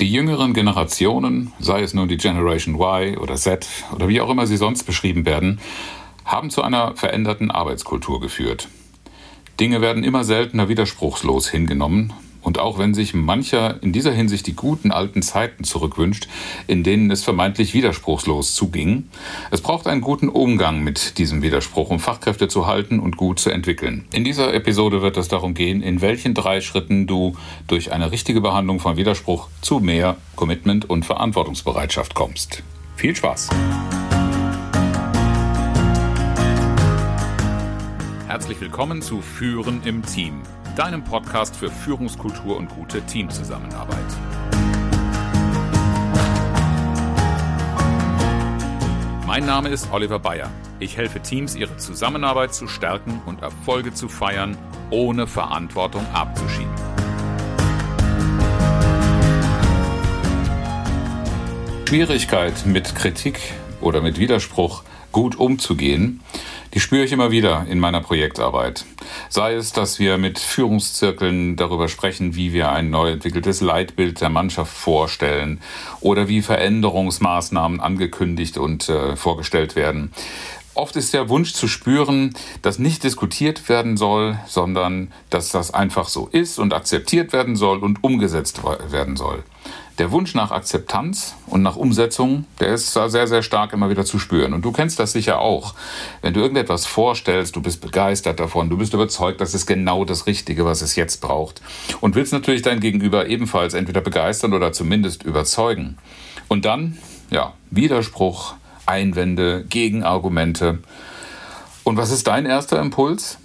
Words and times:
Die 0.00 0.12
jüngeren 0.12 0.54
Generationen, 0.54 1.52
sei 1.58 1.82
es 1.82 1.92
nun 1.92 2.06
die 2.06 2.18
Generation 2.18 2.76
Y 2.76 3.18
oder 3.18 3.34
Z 3.34 3.66
oder 3.92 4.06
wie 4.06 4.20
auch 4.20 4.30
immer 4.30 4.46
sie 4.46 4.56
sonst 4.56 4.84
beschrieben 4.84 5.26
werden, 5.26 5.58
haben 6.24 6.50
zu 6.50 6.62
einer 6.62 6.94
veränderten 6.94 7.50
Arbeitskultur 7.50 8.20
geführt. 8.20 8.68
Dinge 9.58 9.80
werden 9.80 10.04
immer 10.04 10.22
seltener 10.22 10.68
widerspruchslos 10.68 11.48
hingenommen, 11.48 12.12
und 12.42 12.58
auch 12.58 12.78
wenn 12.78 12.94
sich 12.94 13.14
mancher 13.14 13.82
in 13.82 13.92
dieser 13.92 14.12
Hinsicht 14.12 14.46
die 14.46 14.54
guten 14.54 14.90
alten 14.90 15.22
Zeiten 15.22 15.64
zurückwünscht, 15.64 16.28
in 16.66 16.82
denen 16.82 17.10
es 17.10 17.24
vermeintlich 17.24 17.74
widerspruchslos 17.74 18.54
zuging, 18.54 19.08
es 19.50 19.60
braucht 19.60 19.86
einen 19.86 20.00
guten 20.00 20.28
Umgang 20.28 20.82
mit 20.82 21.18
diesem 21.18 21.42
Widerspruch, 21.42 21.90
um 21.90 21.98
Fachkräfte 21.98 22.48
zu 22.48 22.66
halten 22.66 23.00
und 23.00 23.16
gut 23.16 23.38
zu 23.38 23.50
entwickeln. 23.50 24.06
In 24.12 24.24
dieser 24.24 24.54
Episode 24.54 25.02
wird 25.02 25.16
es 25.16 25.28
darum 25.28 25.54
gehen, 25.54 25.82
in 25.82 26.00
welchen 26.00 26.34
drei 26.34 26.60
Schritten 26.60 27.06
du 27.06 27.36
durch 27.66 27.92
eine 27.92 28.12
richtige 28.12 28.40
Behandlung 28.40 28.80
von 28.80 28.96
Widerspruch 28.96 29.48
zu 29.60 29.80
mehr 29.80 30.16
Commitment 30.36 30.88
und 30.88 31.04
Verantwortungsbereitschaft 31.04 32.14
kommst. 32.14 32.62
Viel 32.96 33.14
Spaß! 33.14 33.48
Herzlich 38.26 38.60
willkommen 38.60 39.00
zu 39.00 39.22
Führen 39.22 39.80
im 39.84 40.04
Team 40.04 40.42
deinem 40.78 41.02
Podcast 41.02 41.56
für 41.56 41.72
Führungskultur 41.72 42.56
und 42.56 42.68
gute 42.68 43.02
Teamzusammenarbeit. 43.02 43.98
Mein 49.26 49.44
Name 49.44 49.70
ist 49.70 49.92
Oliver 49.92 50.20
Bayer. 50.20 50.48
Ich 50.78 50.96
helfe 50.96 51.18
Teams, 51.18 51.56
ihre 51.56 51.76
Zusammenarbeit 51.78 52.54
zu 52.54 52.68
stärken 52.68 53.20
und 53.26 53.42
Erfolge 53.42 53.92
zu 53.92 54.08
feiern, 54.08 54.56
ohne 54.90 55.26
Verantwortung 55.26 56.06
abzuschieben. 56.12 56.72
Schwierigkeit 61.88 62.66
mit 62.66 62.94
Kritik 62.94 63.40
oder 63.80 64.00
mit 64.00 64.20
Widerspruch 64.20 64.84
gut 65.10 65.34
umzugehen, 65.34 66.20
die 66.74 66.80
spüre 66.80 67.04
ich 67.04 67.12
immer 67.12 67.30
wieder 67.30 67.66
in 67.68 67.80
meiner 67.80 68.00
Projektarbeit. 68.00 68.84
Sei 69.28 69.54
es, 69.54 69.72
dass 69.72 69.98
wir 69.98 70.18
mit 70.18 70.38
Führungszirkeln 70.38 71.56
darüber 71.56 71.88
sprechen, 71.88 72.34
wie 72.34 72.52
wir 72.52 72.70
ein 72.72 72.90
neu 72.90 73.10
entwickeltes 73.12 73.60
Leitbild 73.60 74.20
der 74.20 74.28
Mannschaft 74.28 74.72
vorstellen 74.72 75.60
oder 76.00 76.28
wie 76.28 76.42
Veränderungsmaßnahmen 76.42 77.80
angekündigt 77.80 78.58
und 78.58 78.88
äh, 78.88 79.16
vorgestellt 79.16 79.76
werden. 79.76 80.12
Oft 80.74 80.94
ist 80.94 81.12
der 81.12 81.28
Wunsch 81.28 81.54
zu 81.54 81.66
spüren, 81.66 82.34
dass 82.62 82.78
nicht 82.78 83.02
diskutiert 83.02 83.68
werden 83.68 83.96
soll, 83.96 84.38
sondern 84.46 85.12
dass 85.28 85.50
das 85.50 85.74
einfach 85.74 86.08
so 86.08 86.28
ist 86.30 86.60
und 86.60 86.72
akzeptiert 86.72 87.32
werden 87.32 87.56
soll 87.56 87.78
und 87.78 88.04
umgesetzt 88.04 88.60
werden 88.64 89.16
soll 89.16 89.42
der 89.98 90.12
Wunsch 90.12 90.34
nach 90.34 90.52
Akzeptanz 90.52 91.34
und 91.46 91.62
nach 91.62 91.76
Umsetzung, 91.76 92.46
der 92.60 92.68
ist 92.74 92.92
sehr, 92.92 93.26
sehr 93.26 93.42
stark 93.42 93.72
immer 93.72 93.90
wieder 93.90 94.04
zu 94.04 94.18
spüren. 94.18 94.54
Und 94.54 94.64
du 94.64 94.70
kennst 94.70 95.00
das 95.00 95.12
sicher 95.12 95.40
auch. 95.40 95.74
Wenn 96.22 96.34
du 96.34 96.40
irgendetwas 96.40 96.86
vorstellst, 96.86 97.56
du 97.56 97.62
bist 97.62 97.80
begeistert 97.80 98.38
davon, 98.38 98.70
du 98.70 98.78
bist 98.78 98.94
überzeugt, 98.94 99.40
das 99.40 99.54
ist 99.54 99.66
genau 99.66 100.04
das 100.04 100.26
Richtige, 100.26 100.64
was 100.64 100.82
es 100.82 100.94
jetzt 100.94 101.20
braucht. 101.20 101.60
Und 102.00 102.14
willst 102.14 102.32
natürlich 102.32 102.62
dein 102.62 102.78
Gegenüber 102.78 103.26
ebenfalls 103.26 103.74
entweder 103.74 104.00
begeistern 104.00 104.54
oder 104.54 104.72
zumindest 104.72 105.24
überzeugen. 105.24 105.98
Und 106.46 106.64
dann, 106.64 106.98
ja, 107.30 107.54
Widerspruch, 107.70 108.54
Einwände, 108.86 109.64
Gegenargumente. 109.68 110.78
Und 111.82 111.96
was 111.96 112.10
ist 112.10 112.28
dein 112.28 112.46
erster 112.46 112.80
Impuls? 112.80 113.38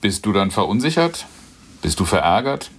Bist 0.00 0.24
du 0.24 0.32
dann 0.32 0.50
verunsichert? 0.50 1.26
Bist 1.82 1.98
du 1.98 2.04
verärgert? 2.04 2.70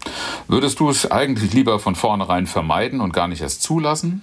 Würdest 0.48 0.80
du 0.80 0.90
es 0.90 1.10
eigentlich 1.10 1.54
lieber 1.54 1.80
von 1.80 1.96
vornherein 1.96 2.46
vermeiden 2.46 3.02
und 3.02 3.14
gar 3.14 3.28
nicht 3.28 3.42
erst 3.42 3.64
zulassen? 3.64 4.22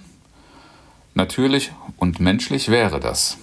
Natürlich 1.15 1.71
und 1.97 2.19
menschlich 2.19 2.69
wäre 2.69 2.99
das. 2.99 3.37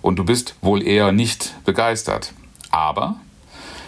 Und 0.00 0.18
du 0.18 0.24
bist 0.24 0.56
wohl 0.60 0.82
eher 0.82 1.12
nicht 1.12 1.54
begeistert. 1.64 2.32
Aber 2.70 3.16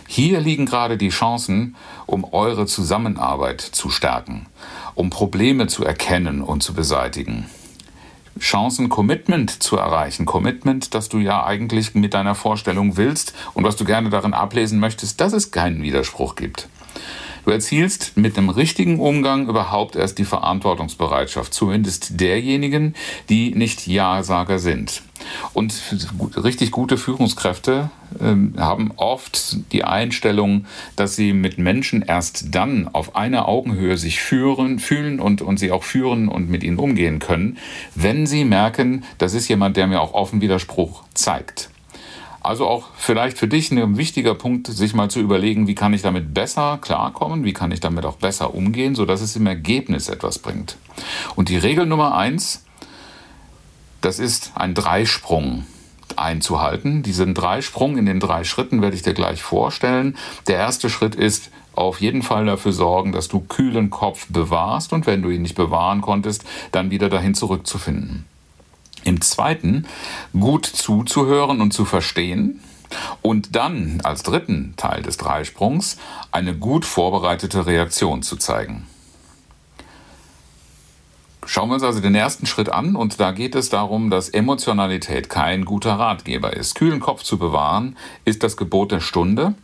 hier 0.07 0.41
liegen 0.41 0.67
gerade 0.67 0.97
die 0.97 1.09
Chancen, 1.09 1.75
um 2.07 2.25
eure 2.33 2.67
Zusammenarbeit 2.67 3.61
zu 3.61 3.91
stärken, 3.91 4.47
um 4.95 5.11
Probleme 5.11 5.67
zu 5.67 5.85
erkennen 5.85 6.41
und 6.41 6.63
zu 6.63 6.73
beseitigen. 6.73 7.47
Chancen, 8.39 8.89
Commitment 8.89 9.63
zu 9.63 9.77
erreichen. 9.77 10.27
Commitment, 10.27 10.95
das 10.95 11.09
du 11.09 11.19
ja 11.19 11.45
eigentlich 11.45 11.95
mit 11.95 12.15
deiner 12.15 12.35
Vorstellung 12.35 12.97
willst 12.97 13.35
und 13.55 13.65
was 13.65 13.77
du 13.77 13.85
gerne 13.85 14.11
darin 14.11 14.35
ablesen 14.35 14.81
möchtest, 14.81 15.21
dass 15.21 15.33
es 15.33 15.51
keinen 15.51 15.83
Widerspruch 15.83 16.35
gibt. 16.35 16.69
Du 17.45 17.51
erzielst 17.51 18.17
mit 18.17 18.39
dem 18.39 18.49
richtigen 18.49 18.99
Umgang 18.99 19.49
überhaupt 19.49 19.97
erst 19.97 20.19
die 20.19 20.25
Verantwortungsbereitschaft, 20.25 21.53
zumindest 21.53 22.19
derjenigen, 22.19 22.95
die 23.29 23.55
nicht 23.55 23.87
Ja-Sager 23.87 24.59
sind. 24.59 25.03
Und 25.53 25.75
richtig 26.37 26.71
gute 26.71 26.97
Führungskräfte 26.97 27.91
äh, 28.21 28.61
haben 28.61 28.93
oft 28.97 29.73
die 29.73 29.85
Einstellung, 29.85 30.67
dass 30.97 31.17
sie 31.17 31.33
mit 31.33 31.59
Menschen 31.59 32.03
erst 32.03 32.55
dann 32.55 32.89
auf 32.89 33.17
einer 33.17 33.47
Augenhöhe 33.49 33.97
sich 33.97 34.21
führen, 34.21 34.79
fühlen 34.79 35.21
und, 35.21 35.43
und 35.43 35.59
sie 35.59 35.71
auch 35.71 35.85
führen 35.85 36.29
und 36.29 36.49
mit 36.49 36.63
ihnen 36.63 36.79
umgehen 36.79 37.19
können, 37.19 37.59
wenn 37.95 38.27
sie 38.27 38.45
merken, 38.45 39.05
das 39.19 39.35
ist 39.35 39.49
jemand, 39.49 39.77
der 39.77 39.87
mir 39.87 40.01
auch 40.01 40.15
offen 40.15 40.41
Widerspruch 40.41 41.05
zeigt. 41.15 41.71
Also 42.45 42.69
auch 42.69 42.89
vielleicht 42.99 43.39
für 43.39 43.49
dich 43.49 43.71
ein 43.71 43.97
wichtiger 43.97 44.35
Punkt, 44.35 44.67
sich 44.67 44.93
mal 44.93 45.09
zu 45.09 45.19
überlegen, 45.19 45.67
wie 45.67 45.75
kann 45.75 45.95
ich 45.95 46.03
damit 46.03 46.35
besser 46.35 46.79
klarkommen, 46.79 47.43
wie 47.43 47.55
kann 47.55 47.73
ich 47.73 47.81
damit 47.81 48.05
auch 48.05 48.17
besser 48.17 48.55
umgehen, 48.55 48.95
sodass 48.95 49.23
es 49.23 49.35
im 49.35 49.47
Ergebnis 49.47 50.11
etwas 50.11 50.39
bringt. 50.39 50.77
Und 51.37 51.49
die 51.49 51.57
Regel 51.57 51.87
Nummer 51.87 52.15
eins, 52.15 52.63
das 54.05 54.19
ist 54.19 54.53
ein 54.55 54.75
Dreisprung 54.75 55.65
einzuhalten. 56.17 57.03
Diesen 57.03 57.35
Dreisprung 57.35 57.97
in 57.97 58.07
den 58.07 58.21
drei 58.21 58.45
Schritten 58.45 58.83
werde 58.83 58.97
ich 58.97 59.03
dir 59.03 59.15
gleich 59.15 59.43
vorstellen. 59.43 60.17
Der 60.47 60.57
erste 60.57 60.91
Schritt 60.91 61.15
ist, 61.15 61.51
auf 61.75 62.01
jeden 62.01 62.23
Fall 62.23 62.47
dafür 62.47 62.73
sorgen, 62.73 63.13
dass 63.13 63.29
du 63.29 63.41
kühlen 63.41 63.91
Kopf 63.91 64.27
bewahrst 64.29 64.93
und 64.93 65.07
wenn 65.07 65.23
du 65.23 65.31
ihn 65.31 65.43
nicht 65.43 65.57
bewahren 65.57 66.03
konntest, 66.03 66.45
dann 66.71 66.91
wieder 66.91 67.09
dahin 67.09 67.35
zurückzufinden. 67.35 68.27
Im 69.03 69.21
zweiten, 69.21 69.87
gut 70.39 70.67
zuzuhören 70.67 71.61
und 71.61 71.73
zu 71.73 71.85
verstehen. 71.85 72.61
Und 73.23 73.57
dann 73.57 74.01
als 74.05 74.23
dritten 74.23 74.75
Teil 74.77 75.03
des 75.03 75.17
Dreisprungs 75.17 75.97
eine 76.31 76.55
gut 76.55 76.85
vorbereitete 76.85 77.67
Reaktion 77.67 78.23
zu 78.23 78.37
zeigen. 78.37 78.87
Schauen 81.47 81.69
wir 81.69 81.75
uns 81.75 81.83
also 81.83 82.01
den 82.01 82.15
ersten 82.15 82.47
Schritt 82.47 82.71
an 82.71 82.97
und 82.97 83.21
da 83.21 83.33
geht 83.33 83.55
es 83.55 83.69
darum, 83.69 84.11
dass 84.11 84.29
Emotionalität 84.29 85.29
kein 85.29 85.65
guter 85.65 85.93
Ratgeber 85.95 86.55
ist. 86.55 86.75
Kühlen 86.75 87.01
Kopf 87.01 87.23
zu 87.23 87.39
bewahren 87.39 87.97
ist 88.25 88.43
das 88.43 88.57
Gebot 88.57 88.93
der 88.93 89.01
Stunde. 89.01 89.55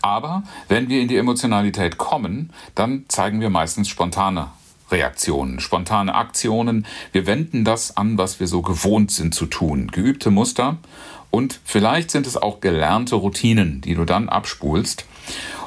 Aber 0.00 0.44
wenn 0.68 0.88
wir 0.88 1.00
in 1.00 1.08
die 1.08 1.16
Emotionalität 1.16 1.98
kommen, 1.98 2.50
dann 2.74 3.04
zeigen 3.08 3.40
wir 3.40 3.50
meistens 3.50 3.88
spontane 3.88 4.50
Reaktionen, 4.90 5.60
spontane 5.60 6.14
Aktionen. 6.14 6.86
Wir 7.12 7.26
wenden 7.26 7.64
das 7.64 7.96
an, 7.96 8.18
was 8.18 8.38
wir 8.38 8.46
so 8.46 8.62
gewohnt 8.62 9.10
sind 9.10 9.34
zu 9.34 9.46
tun. 9.46 9.88
Geübte 9.88 10.30
Muster 10.30 10.76
und 11.30 11.58
vielleicht 11.64 12.12
sind 12.12 12.28
es 12.28 12.36
auch 12.36 12.60
gelernte 12.60 13.16
Routinen, 13.16 13.80
die 13.80 13.96
du 13.96 14.04
dann 14.04 14.28
abspulst. 14.28 15.04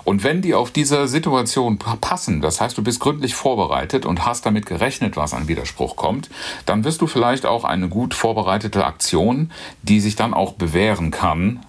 Und 0.07 0.23
wenn 0.23 0.41
die 0.41 0.53
auf 0.53 0.72
diese 0.72 1.06
Situation 1.09 1.79
passen, 1.79 2.40
das 2.40 2.62
heißt, 2.62 2.78
du 2.78 2.81
bist 2.81 3.01
gründlich 3.01 3.35
vorbereitet 3.35 4.06
und 4.06 4.25
hast 4.25 4.45
damit 4.45 4.66
gerechnet, 4.66 5.18
was 5.18 5.34
an 5.34 5.50
Widerspruch 5.50 5.97
kommt, 5.97 6.29
dann 6.66 6.85
wirst 6.85 7.01
du 7.01 7.07
vielleicht 7.07 7.45
auch 7.45 7.66
eine 7.66 7.90
gut 7.90 8.13
vorbereitete 8.13 8.85
Aktion, 8.85 9.51
die 9.81 10.00
sich 10.00 10.16
dann 10.16 10.34
auch 10.34 10.53
bewähren 10.53 11.12
kann, 11.12 11.59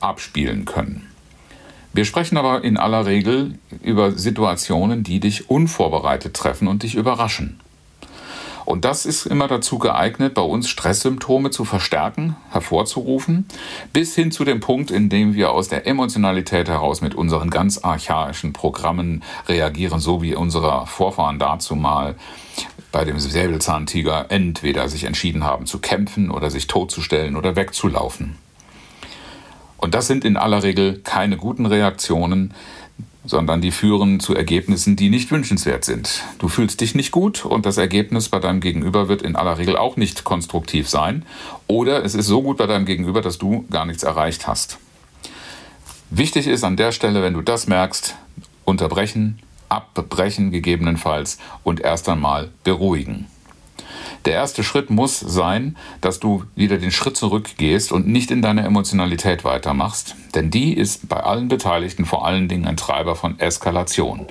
abspielen 0.00 0.64
können. 0.64 1.08
Wir 1.92 2.04
sprechen 2.04 2.36
aber 2.36 2.64
in 2.64 2.78
aller 2.78 3.06
Regel 3.06 3.60
über 3.80 4.10
Situationen, 4.10 5.04
die 5.04 5.20
dich 5.20 5.48
unvorbereitet 5.48 6.34
treffen 6.34 6.66
und 6.66 6.82
dich 6.82 6.96
überraschen. 6.96 7.60
Und 8.64 8.84
das 8.84 9.04
ist 9.04 9.26
immer 9.26 9.46
dazu 9.46 9.78
geeignet, 9.78 10.34
bei 10.34 10.42
uns 10.42 10.68
Stresssymptome 10.68 11.50
zu 11.50 11.64
verstärken, 11.64 12.36
hervorzurufen, 12.50 13.46
bis 13.92 14.14
hin 14.14 14.32
zu 14.32 14.44
dem 14.44 14.60
Punkt, 14.60 14.90
in 14.90 15.08
dem 15.08 15.34
wir 15.34 15.50
aus 15.50 15.68
der 15.68 15.86
Emotionalität 15.86 16.68
heraus 16.68 17.00
mit 17.00 17.14
unseren 17.14 17.50
ganz 17.50 17.78
archaischen 17.78 18.52
Programmen 18.52 19.22
reagieren, 19.48 20.00
so 20.00 20.22
wie 20.22 20.34
unsere 20.34 20.86
Vorfahren 20.86 21.38
dazu 21.38 21.74
mal 21.74 22.14
bei 22.90 23.04
dem 23.04 23.18
Säbelzahntiger 23.18 24.26
entweder 24.30 24.88
sich 24.88 25.04
entschieden 25.04 25.44
haben 25.44 25.66
zu 25.66 25.80
kämpfen 25.80 26.30
oder 26.30 26.50
sich 26.50 26.66
totzustellen 26.66 27.36
oder 27.36 27.56
wegzulaufen. 27.56 28.36
Und 29.76 29.94
das 29.94 30.06
sind 30.06 30.24
in 30.24 30.38
aller 30.38 30.62
Regel 30.62 31.00
keine 31.04 31.36
guten 31.36 31.66
Reaktionen, 31.66 32.54
sondern 33.24 33.60
die 33.60 33.70
führen 33.70 34.20
zu 34.20 34.34
Ergebnissen, 34.34 34.96
die 34.96 35.08
nicht 35.08 35.30
wünschenswert 35.30 35.84
sind. 35.84 36.22
Du 36.38 36.48
fühlst 36.48 36.80
dich 36.80 36.94
nicht 36.94 37.10
gut 37.10 37.44
und 37.44 37.66
das 37.66 37.78
Ergebnis 37.78 38.28
bei 38.28 38.38
deinem 38.38 38.60
Gegenüber 38.60 39.08
wird 39.08 39.22
in 39.22 39.36
aller 39.36 39.58
Regel 39.58 39.76
auch 39.76 39.96
nicht 39.96 40.24
konstruktiv 40.24 40.88
sein. 40.88 41.24
Oder 41.66 42.04
es 42.04 42.14
ist 42.14 42.26
so 42.26 42.42
gut 42.42 42.58
bei 42.58 42.66
deinem 42.66 42.84
Gegenüber, 42.84 43.22
dass 43.22 43.38
du 43.38 43.64
gar 43.70 43.86
nichts 43.86 44.02
erreicht 44.02 44.46
hast. 44.46 44.78
Wichtig 46.10 46.46
ist 46.46 46.64
an 46.64 46.76
der 46.76 46.92
Stelle, 46.92 47.22
wenn 47.22 47.34
du 47.34 47.40
das 47.40 47.66
merkst, 47.66 48.14
unterbrechen, 48.64 49.40
abbrechen 49.68 50.50
gegebenenfalls 50.50 51.38
und 51.62 51.80
erst 51.80 52.08
einmal 52.08 52.50
beruhigen. 52.62 53.26
Der 54.24 54.32
erste 54.32 54.64
Schritt 54.64 54.88
muss 54.88 55.20
sein, 55.20 55.76
dass 56.00 56.18
du 56.18 56.44
wieder 56.56 56.78
den 56.78 56.90
Schritt 56.90 57.16
zurückgehst 57.16 57.92
und 57.92 58.06
nicht 58.06 58.30
in 58.30 58.40
deiner 58.40 58.64
Emotionalität 58.64 59.44
weitermachst, 59.44 60.16
denn 60.34 60.50
die 60.50 60.72
ist 60.72 61.08
bei 61.08 61.18
allen 61.18 61.48
Beteiligten 61.48 62.06
vor 62.06 62.26
allen 62.26 62.48
Dingen 62.48 62.66
ein 62.66 62.78
Treiber 62.78 63.16
von 63.16 63.38
Eskalation. 63.38 64.26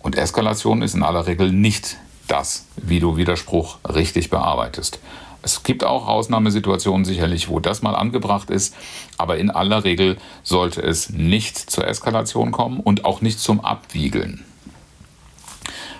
Und 0.00 0.16
Eskalation 0.16 0.82
ist 0.82 0.94
in 0.94 1.02
aller 1.02 1.26
Regel 1.26 1.52
nicht 1.52 1.96
das, 2.28 2.66
wie 2.76 3.00
du 3.00 3.16
Widerspruch 3.16 3.78
richtig 3.88 4.28
bearbeitest. 4.28 5.00
Es 5.42 5.62
gibt 5.62 5.84
auch 5.84 6.06
Ausnahmesituationen 6.06 7.06
sicherlich, 7.06 7.48
wo 7.48 7.60
das 7.60 7.80
mal 7.80 7.94
angebracht 7.94 8.50
ist, 8.50 8.74
aber 9.16 9.38
in 9.38 9.50
aller 9.50 9.84
Regel 9.84 10.18
sollte 10.42 10.82
es 10.82 11.08
nicht 11.08 11.58
zur 11.58 11.86
Eskalation 11.86 12.52
kommen 12.52 12.80
und 12.80 13.06
auch 13.06 13.22
nicht 13.22 13.40
zum 13.40 13.64
Abwiegeln. 13.64 14.44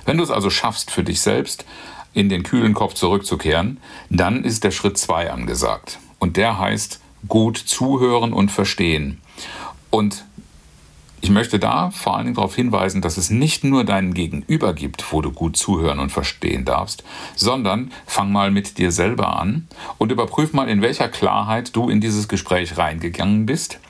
Wenn 0.05 0.19
du 0.19 0.25
es 0.25 0.31
also 0.31 0.51
schaffst, 0.51 0.91
für 0.91 1.05
dich 1.05 1.21
selbst 1.23 1.65
in 2.13 2.29
den 2.29 2.43
kühlen 2.43 2.75
Kopf 2.75 2.95
zurückzukehren, 2.95 3.79
dann 4.09 4.45
ist 4.45 4.65
der 4.65 4.71
Schritt 4.71 4.99
2 4.99 5.31
angesagt. 5.31 5.99
Und 6.19 6.37
der 6.37 6.59
heißt 6.59 7.01
gut 7.29 7.57
zuhören 7.57 8.33
und 8.33 8.51
verstehen. 8.51 9.21
Und 9.91 10.25
ich 11.23 11.31
möchte 11.31 11.59
da 11.59 11.91
vor 11.91 12.17
allen 12.17 12.27
Dingen 12.27 12.37
darauf 12.37 12.55
hinweisen, 12.55 13.03
dass 13.03 13.19
es 13.19 13.29
nicht 13.29 13.63
nur 13.63 13.85
deinen 13.85 14.15
Gegenüber 14.15 14.73
gibt, 14.73 15.13
wo 15.13 15.21
du 15.21 15.31
gut 15.31 15.57
zuhören 15.57 15.99
und 15.99 16.11
verstehen 16.11 16.65
darfst, 16.65 17.05
sondern 17.37 17.93
fang 18.07 18.33
mal 18.33 18.51
mit 18.51 18.79
dir 18.79 18.91
selber 18.91 19.39
an 19.39 19.69
und 19.99 20.13
überprüf 20.13 20.55
mal, 20.55 20.69
in 20.69 20.81
welcher 20.81 21.09
Klarheit 21.09 21.77
du 21.77 21.91
in 21.91 22.01
dieses 22.01 22.27
Gespräch 22.27 22.79
reingegangen 22.79 23.45
bist 23.45 23.81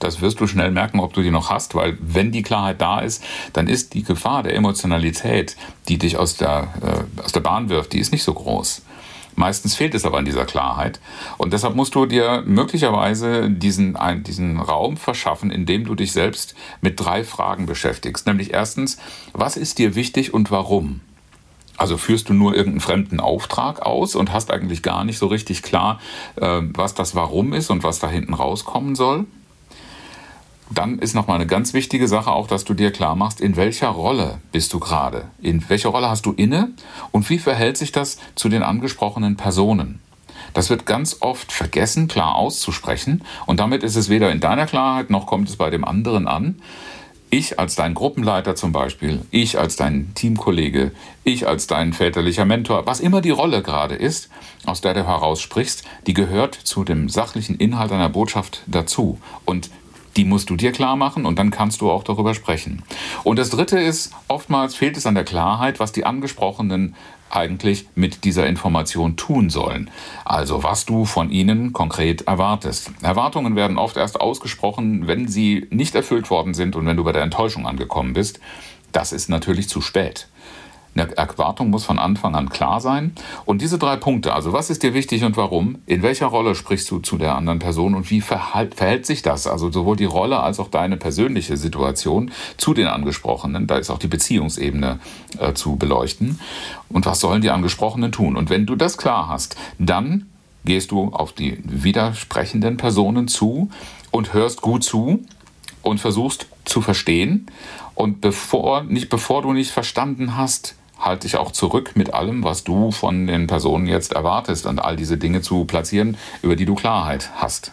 das 0.00 0.20
wirst 0.20 0.40
du 0.40 0.46
schnell 0.46 0.72
merken, 0.72 0.98
ob 0.98 1.12
du 1.12 1.22
die 1.22 1.30
noch 1.30 1.50
hast, 1.50 1.74
weil 1.74 1.96
wenn 2.00 2.32
die 2.32 2.42
Klarheit 2.42 2.80
da 2.80 3.00
ist, 3.00 3.22
dann 3.52 3.68
ist 3.68 3.94
die 3.94 4.02
Gefahr 4.02 4.42
der 4.42 4.56
Emotionalität, 4.56 5.56
die 5.88 5.98
dich 5.98 6.16
aus 6.16 6.36
der, 6.36 6.68
äh, 6.82 7.22
aus 7.22 7.32
der 7.32 7.40
Bahn 7.40 7.68
wirft, 7.68 7.92
die 7.92 8.00
ist 8.00 8.10
nicht 8.10 8.24
so 8.24 8.34
groß. 8.34 8.82
Meistens 9.36 9.74
fehlt 9.74 9.94
es 9.94 10.04
aber 10.04 10.18
an 10.18 10.24
dieser 10.24 10.44
Klarheit. 10.44 11.00
Und 11.38 11.52
deshalb 11.52 11.74
musst 11.74 11.94
du 11.94 12.04
dir 12.04 12.42
möglicherweise 12.44 13.48
diesen, 13.48 13.96
ein, 13.96 14.22
diesen 14.22 14.58
Raum 14.58 14.96
verschaffen, 14.96 15.50
in 15.50 15.66
dem 15.66 15.84
du 15.84 15.94
dich 15.94 16.12
selbst 16.12 16.54
mit 16.80 17.00
drei 17.00 17.24
Fragen 17.24 17.66
beschäftigst. 17.66 18.26
Nämlich 18.26 18.52
erstens, 18.52 18.98
was 19.32 19.56
ist 19.56 19.78
dir 19.78 19.94
wichtig 19.94 20.34
und 20.34 20.50
warum? 20.50 21.00
Also 21.76 21.96
führst 21.96 22.28
du 22.28 22.34
nur 22.34 22.54
irgendeinen 22.54 22.80
fremden 22.80 23.20
Auftrag 23.20 23.80
aus 23.80 24.14
und 24.14 24.32
hast 24.32 24.50
eigentlich 24.50 24.82
gar 24.82 25.04
nicht 25.04 25.16
so 25.16 25.28
richtig 25.28 25.62
klar, 25.62 26.00
äh, 26.36 26.60
was 26.74 26.94
das 26.94 27.14
Warum 27.14 27.54
ist 27.54 27.70
und 27.70 27.82
was 27.82 27.98
da 27.98 28.08
hinten 28.10 28.34
rauskommen 28.34 28.94
soll? 28.94 29.24
Dann 30.70 30.98
ist 31.00 31.14
nochmal 31.14 31.36
eine 31.36 31.46
ganz 31.46 31.74
wichtige 31.74 32.06
Sache 32.06 32.30
auch, 32.30 32.46
dass 32.46 32.64
du 32.64 32.74
dir 32.74 32.92
klar 32.92 33.16
machst, 33.16 33.40
in 33.40 33.56
welcher 33.56 33.88
Rolle 33.88 34.38
bist 34.52 34.72
du 34.72 34.78
gerade? 34.78 35.28
In 35.42 35.68
welcher 35.68 35.88
Rolle 35.88 36.08
hast 36.08 36.26
du 36.26 36.32
inne? 36.32 36.70
Und 37.10 37.28
wie 37.28 37.38
verhält 37.38 37.76
sich 37.76 37.92
das 37.92 38.18
zu 38.36 38.48
den 38.48 38.62
angesprochenen 38.62 39.36
Personen? 39.36 40.00
Das 40.54 40.70
wird 40.70 40.86
ganz 40.86 41.18
oft 41.20 41.52
vergessen, 41.52 42.08
klar 42.08 42.34
auszusprechen. 42.34 43.22
Und 43.46 43.60
damit 43.60 43.82
ist 43.82 43.96
es 43.96 44.08
weder 44.08 44.30
in 44.30 44.40
deiner 44.40 44.66
Klarheit 44.66 45.10
noch 45.10 45.26
kommt 45.26 45.48
es 45.48 45.56
bei 45.56 45.70
dem 45.70 45.84
anderen 45.84 46.26
an. 46.26 46.60
Ich 47.32 47.60
als 47.60 47.76
dein 47.76 47.94
Gruppenleiter 47.94 48.56
zum 48.56 48.72
Beispiel, 48.72 49.20
ich 49.30 49.56
als 49.56 49.76
dein 49.76 50.12
Teamkollege, 50.16 50.90
ich 51.22 51.46
als 51.46 51.68
dein 51.68 51.92
väterlicher 51.92 52.44
Mentor, 52.44 52.86
was 52.86 52.98
immer 52.98 53.20
die 53.20 53.30
Rolle 53.30 53.62
gerade 53.62 53.94
ist, 53.94 54.30
aus 54.66 54.80
der 54.80 54.94
du 54.94 55.06
heraus 55.06 55.40
sprichst, 55.40 55.84
die 56.08 56.14
gehört 56.14 56.56
zu 56.56 56.82
dem 56.82 57.08
sachlichen 57.08 57.54
Inhalt 57.54 57.92
deiner 57.92 58.08
Botschaft 58.08 58.62
dazu. 58.66 59.20
Und 59.44 59.70
die 60.16 60.24
musst 60.24 60.50
du 60.50 60.56
dir 60.56 60.72
klar 60.72 60.96
machen 60.96 61.26
und 61.26 61.38
dann 61.38 61.50
kannst 61.50 61.80
du 61.80 61.90
auch 61.90 62.04
darüber 62.04 62.34
sprechen. 62.34 62.82
Und 63.24 63.38
das 63.38 63.50
Dritte 63.50 63.78
ist, 63.78 64.12
oftmals 64.28 64.74
fehlt 64.74 64.96
es 64.96 65.06
an 65.06 65.14
der 65.14 65.24
Klarheit, 65.24 65.80
was 65.80 65.92
die 65.92 66.04
Angesprochenen 66.04 66.94
eigentlich 67.30 67.86
mit 67.94 68.24
dieser 68.24 68.46
Information 68.46 69.16
tun 69.16 69.50
sollen. 69.50 69.90
Also 70.24 70.62
was 70.62 70.84
du 70.84 71.04
von 71.04 71.30
ihnen 71.30 71.72
konkret 71.72 72.22
erwartest. 72.22 72.90
Erwartungen 73.02 73.56
werden 73.56 73.78
oft 73.78 73.96
erst 73.96 74.20
ausgesprochen, 74.20 75.06
wenn 75.06 75.28
sie 75.28 75.66
nicht 75.70 75.94
erfüllt 75.94 76.30
worden 76.30 76.54
sind 76.54 76.76
und 76.76 76.86
wenn 76.86 76.96
du 76.96 77.04
bei 77.04 77.12
der 77.12 77.22
Enttäuschung 77.22 77.66
angekommen 77.66 78.12
bist. 78.12 78.40
Das 78.92 79.12
ist 79.12 79.28
natürlich 79.28 79.68
zu 79.68 79.80
spät. 79.80 80.26
Eine 80.94 81.16
Erwartung 81.16 81.70
muss 81.70 81.84
von 81.84 81.98
Anfang 81.98 82.34
an 82.34 82.48
klar 82.48 82.80
sein. 82.80 83.12
Und 83.44 83.62
diese 83.62 83.78
drei 83.78 83.96
Punkte, 83.96 84.34
also 84.34 84.52
was 84.52 84.70
ist 84.70 84.82
dir 84.82 84.92
wichtig 84.92 85.24
und 85.24 85.36
warum, 85.36 85.78
in 85.86 86.02
welcher 86.02 86.26
Rolle 86.26 86.54
sprichst 86.54 86.90
du 86.90 86.98
zu 86.98 87.16
der 87.16 87.36
anderen 87.36 87.60
Person 87.60 87.94
und 87.94 88.10
wie 88.10 88.20
verhält, 88.20 88.74
verhält 88.74 89.06
sich 89.06 89.22
das, 89.22 89.46
also 89.46 89.70
sowohl 89.70 89.96
die 89.96 90.04
Rolle 90.04 90.40
als 90.40 90.58
auch 90.58 90.68
deine 90.68 90.96
persönliche 90.96 91.56
Situation 91.56 92.32
zu 92.56 92.74
den 92.74 92.88
Angesprochenen, 92.88 93.66
da 93.66 93.78
ist 93.78 93.90
auch 93.90 93.98
die 93.98 94.08
Beziehungsebene 94.08 94.98
äh, 95.38 95.54
zu 95.54 95.76
beleuchten. 95.76 96.40
Und 96.88 97.06
was 97.06 97.20
sollen 97.20 97.42
die 97.42 97.50
Angesprochenen 97.50 98.10
tun? 98.10 98.36
Und 98.36 98.50
wenn 98.50 98.66
du 98.66 98.74
das 98.74 98.98
klar 98.98 99.28
hast, 99.28 99.56
dann 99.78 100.26
gehst 100.64 100.90
du 100.90 101.12
auf 101.12 101.32
die 101.32 101.58
widersprechenden 101.64 102.76
Personen 102.76 103.28
zu 103.28 103.70
und 104.10 104.34
hörst 104.34 104.60
gut 104.60 104.84
zu 104.84 105.24
und 105.82 105.98
versuchst 105.98 106.46
zu 106.64 106.82
verstehen. 106.82 107.46
Und 107.94 108.20
bevor, 108.20 108.82
nicht 108.82 109.08
bevor 109.08 109.42
du 109.42 109.52
nicht 109.52 109.70
verstanden 109.70 110.36
hast, 110.36 110.74
halt 111.00 111.24
dich 111.24 111.36
auch 111.36 111.50
zurück 111.50 111.92
mit 111.94 112.14
allem, 112.14 112.44
was 112.44 112.64
du 112.64 112.90
von 112.90 113.26
den 113.26 113.46
Personen 113.46 113.86
jetzt 113.86 114.12
erwartest 114.12 114.66
und 114.66 114.78
all 114.78 114.96
diese 114.96 115.16
Dinge 115.16 115.40
zu 115.40 115.64
platzieren, 115.64 116.16
über 116.42 116.56
die 116.56 116.66
du 116.66 116.74
Klarheit 116.74 117.30
hast. 117.36 117.72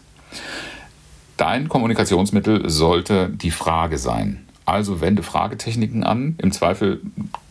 Dein 1.35 1.69
Kommunikationsmittel 1.69 2.69
sollte 2.69 3.29
die 3.29 3.51
Frage 3.51 3.97
sein. 3.97 4.47
Also 4.65 5.01
wende 5.01 5.23
Fragetechniken 5.23 6.03
an. 6.03 6.35
Im 6.39 6.51
Zweifel 6.51 7.01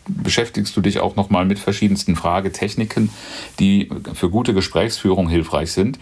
beschäftigst 0.07 0.75
du 0.75 0.81
dich 0.81 0.99
auch 0.99 1.15
nochmal 1.15 1.45
mit 1.45 1.57
verschiedensten 1.57 2.15
Fragetechniken, 2.15 3.09
die 3.59 3.89
für 4.13 4.29
gute 4.29 4.53
Gesprächsführung 4.53 5.29
hilfreich 5.29 5.71
sind. 5.71 5.99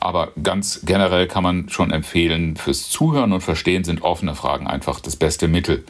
Aber 0.00 0.32
ganz 0.42 0.80
generell 0.84 1.26
kann 1.26 1.42
man 1.42 1.68
schon 1.68 1.90
empfehlen, 1.90 2.56
fürs 2.56 2.88
Zuhören 2.88 3.32
und 3.32 3.40
Verstehen 3.40 3.84
sind 3.84 4.02
offene 4.02 4.34
Fragen 4.34 4.66
einfach 4.66 5.00
das 5.00 5.16
beste 5.16 5.48
Mittel. 5.48 5.84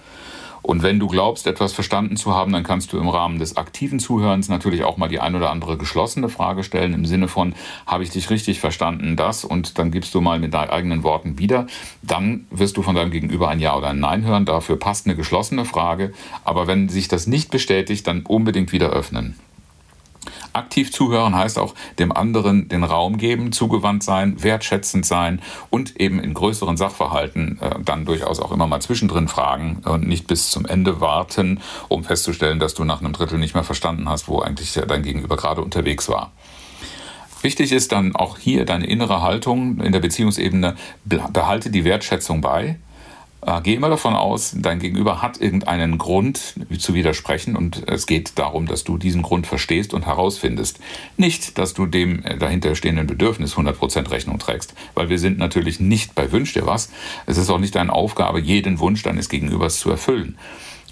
Und 0.66 0.82
wenn 0.82 0.98
du 0.98 1.06
glaubst, 1.06 1.46
etwas 1.46 1.72
verstanden 1.72 2.16
zu 2.16 2.34
haben, 2.34 2.52
dann 2.52 2.64
kannst 2.64 2.92
du 2.92 2.98
im 2.98 3.08
Rahmen 3.08 3.38
des 3.38 3.56
aktiven 3.56 4.00
Zuhörens 4.00 4.48
natürlich 4.48 4.82
auch 4.82 4.96
mal 4.96 5.08
die 5.08 5.20
ein 5.20 5.36
oder 5.36 5.50
andere 5.50 5.76
geschlossene 5.76 6.28
Frage 6.28 6.64
stellen 6.64 6.92
im 6.92 7.06
Sinne 7.06 7.28
von, 7.28 7.54
habe 7.86 8.02
ich 8.02 8.10
dich 8.10 8.30
richtig 8.30 8.58
verstanden, 8.58 9.14
das? 9.14 9.44
Und 9.44 9.78
dann 9.78 9.92
gibst 9.92 10.12
du 10.12 10.20
mal 10.20 10.40
mit 10.40 10.54
deinen 10.54 10.70
eigenen 10.70 11.04
Worten 11.04 11.38
wieder. 11.38 11.68
Dann 12.02 12.46
wirst 12.50 12.76
du 12.76 12.82
von 12.82 12.96
deinem 12.96 13.12
Gegenüber 13.12 13.48
ein 13.48 13.60
Ja 13.60 13.76
oder 13.76 13.90
ein 13.90 14.00
Nein 14.00 14.24
hören. 14.24 14.44
Dafür 14.44 14.76
passt 14.76 15.06
eine 15.06 15.14
geschlossene 15.14 15.66
Frage. 15.66 16.12
Aber 16.42 16.66
wenn 16.66 16.88
sich 16.88 17.06
das 17.06 17.28
nicht 17.28 17.52
bestätigt, 17.52 18.04
dann 18.08 18.22
unbedingt 18.22 18.72
wieder 18.72 18.90
öffnen. 18.90 19.36
Aktiv 20.56 20.92
zuhören 20.92 21.34
heißt 21.36 21.58
auch 21.58 21.74
dem 21.98 22.12
anderen 22.12 22.68
den 22.68 22.84
Raum 22.84 23.18
geben, 23.18 23.52
zugewandt 23.52 24.02
sein, 24.02 24.42
wertschätzend 24.42 25.06
sein 25.06 25.40
und 25.70 26.00
eben 26.00 26.20
in 26.20 26.34
größeren 26.34 26.76
Sachverhalten 26.76 27.58
äh, 27.60 27.76
dann 27.84 28.04
durchaus 28.04 28.40
auch 28.40 28.52
immer 28.52 28.66
mal 28.66 28.80
zwischendrin 28.80 29.28
fragen 29.28 29.82
und 29.84 30.06
nicht 30.06 30.26
bis 30.26 30.50
zum 30.50 30.66
Ende 30.66 31.00
warten, 31.00 31.60
um 31.88 32.04
festzustellen, 32.04 32.58
dass 32.58 32.74
du 32.74 32.84
nach 32.84 33.00
einem 33.00 33.12
Drittel 33.12 33.38
nicht 33.38 33.54
mehr 33.54 33.64
verstanden 33.64 34.08
hast, 34.08 34.28
wo 34.28 34.40
eigentlich 34.40 34.72
dein 34.72 35.02
Gegenüber 35.02 35.36
gerade 35.36 35.62
unterwegs 35.62 36.08
war. 36.08 36.32
Wichtig 37.42 37.70
ist 37.72 37.92
dann 37.92 38.16
auch 38.16 38.38
hier 38.38 38.64
deine 38.64 38.86
innere 38.86 39.22
Haltung 39.22 39.80
in 39.80 39.92
der 39.92 40.00
Beziehungsebene. 40.00 40.74
Behalte 41.04 41.70
die 41.70 41.84
Wertschätzung 41.84 42.40
bei. 42.40 42.76
Äh, 43.42 43.60
geh 43.62 43.74
immer 43.74 43.88
davon 43.88 44.14
aus, 44.14 44.54
dein 44.56 44.78
Gegenüber 44.78 45.22
hat 45.22 45.40
irgendeinen 45.40 45.98
Grund 45.98 46.54
zu 46.78 46.94
widersprechen 46.94 47.56
und 47.56 47.88
es 47.88 48.06
geht 48.06 48.38
darum, 48.38 48.66
dass 48.66 48.84
du 48.84 48.98
diesen 48.98 49.22
Grund 49.22 49.46
verstehst 49.46 49.94
und 49.94 50.06
herausfindest. 50.06 50.80
Nicht, 51.16 51.58
dass 51.58 51.74
du 51.74 51.86
dem 51.86 52.24
äh, 52.24 52.38
dahinterstehenden 52.38 53.06
Bedürfnis 53.06 53.54
100% 53.54 54.10
Rechnung 54.10 54.38
trägst, 54.38 54.74
weil 54.94 55.08
wir 55.08 55.18
sind 55.18 55.38
natürlich 55.38 55.80
nicht 55.80 56.14
bei 56.14 56.32
Wünsch 56.32 56.54
dir 56.54 56.66
was. 56.66 56.90
Es 57.26 57.36
ist 57.36 57.50
auch 57.50 57.58
nicht 57.58 57.74
deine 57.74 57.92
Aufgabe, 57.92 58.40
jeden 58.40 58.78
Wunsch 58.78 59.02
deines 59.02 59.28
Gegenübers 59.28 59.78
zu 59.78 59.90
erfüllen. 59.90 60.36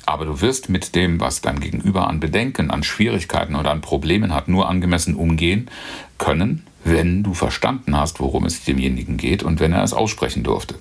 Aber 0.07 0.27
du 0.27 0.41
wirst 0.43 0.69
mit 0.69 0.95
dem, 0.95 1.19
was 1.21 1.41
dein 1.41 1.61
Gegenüber 1.61 2.09
an 2.09 2.21
Bedenken, 2.21 2.71
an 2.71 2.83
Schwierigkeiten 2.83 3.55
oder 3.55 3.71
an 3.71 3.81
Problemen 3.81 4.35
hat, 4.35 4.49
nur 4.49 4.69
angemessen 4.69 5.15
umgehen 5.15 5.71
können, 6.19 6.67
wenn 6.85 7.23
du 7.23 7.33
verstanden 7.33 7.97
hast, 7.97 8.21
worum 8.21 8.45
es 8.45 8.63
demjenigen 8.65 9.17
geht 9.17 9.43
und 9.43 9.61
wenn 9.61 9.73
er 9.73 9.83
es 9.83 9.95
aussprechen 9.95 10.43
durfte. 10.43 10.75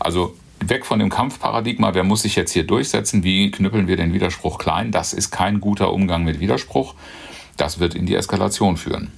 Also 0.00 0.34
weg 0.68 0.86
von 0.86 0.98
dem 0.98 1.10
Kampfparadigma, 1.10 1.94
wer 1.94 2.04
muss 2.04 2.22
sich 2.22 2.36
jetzt 2.36 2.52
hier 2.52 2.64
durchsetzen, 2.64 3.24
wie 3.24 3.50
knüppeln 3.50 3.86
wir 3.88 3.96
den 3.96 4.12
Widerspruch 4.12 4.58
klein, 4.58 4.90
das 4.90 5.12
ist 5.12 5.30
kein 5.30 5.60
guter 5.60 5.92
Umgang 5.92 6.24
mit 6.24 6.40
Widerspruch. 6.40 6.94
Das 7.56 7.78
wird 7.78 7.94
in 7.94 8.06
die 8.06 8.14
Eskalation 8.14 8.76
führen. 8.76 9.12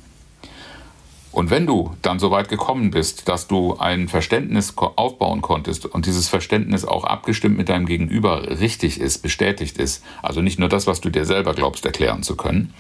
Und 1.35 1.51
wenn 1.51 1.67
du 1.67 1.91
dann 2.01 2.21
so 2.21 2.31
weit 2.31 2.49
gekommen 2.49 2.93
bist, 2.93 3.29
dass 3.29 3.49
du 3.49 3.77
ein 3.77 4.07
Verständnis 4.07 4.75
aufbauen 4.77 5.43
konntest 5.43 5.85
und 5.85 6.07
dieses 6.07 6.29
Verständnis 6.29 6.85
auch 6.85 7.03
abgestimmt 7.03 7.57
mit 7.57 7.69
deinem 7.69 7.87
Gegenüber 7.87 8.61
richtig 8.61 9.01
ist, 9.01 9.19
bestätigt 9.19 9.79
ist, 9.79 10.05
also 10.23 10.43
nicht 10.43 10.61
nur 10.61 10.69
das, 10.69 10.87
was 10.87 11.01
du 11.01 11.11
dir 11.11 11.25
selber 11.25 11.53
glaubst 11.53 11.85
erklären 11.87 12.23
zu 12.23 12.37
können, 12.37 12.73